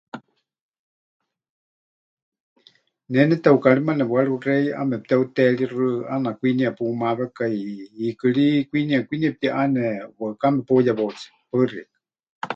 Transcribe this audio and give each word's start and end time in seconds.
Ne 3.11 3.19
neteukaríma 3.27 3.93
nepɨwaruxei 3.95 4.65
ʼemepɨteuteeríxɨ, 4.77 5.85
ʼaana 6.07 6.29
kwiniya 6.39 6.69
pumawekai 6.77 7.57
hiikɨ 7.95 8.27
ri 8.35 8.47
kwiniya 8.69 8.99
kwinie 9.07 9.29
pɨtiʼane, 9.35 9.83
waɨká 10.19 10.47
mepeuyewautse. 10.55 11.25
Paɨ 11.49 11.63
xeikɨ́a. 11.71 11.89